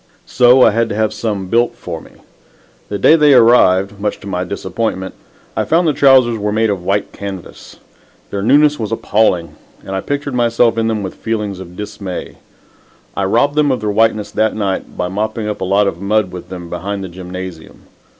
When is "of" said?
6.71-6.83, 11.59-11.75, 13.71-13.79, 15.85-16.01